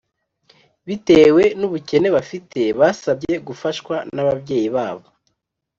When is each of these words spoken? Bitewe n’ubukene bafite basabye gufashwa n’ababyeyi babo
Bitewe 0.87 1.43
n’ubukene 1.59 2.07
bafite 2.17 2.59
basabye 2.79 3.33
gufashwa 3.47 3.95
n’ababyeyi 4.15 4.67
babo 4.75 5.07